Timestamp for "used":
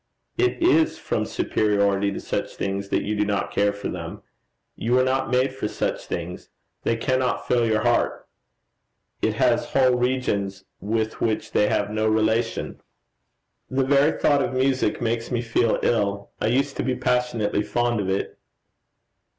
16.47-16.77